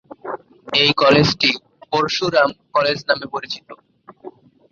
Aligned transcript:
এই 0.73 0.89
কলেজটি 0.93 1.49
"পরশুরাম 1.91 2.49
কলেজ" 2.73 2.97
নামে 3.09 3.27
পরিচিত। 3.33 3.67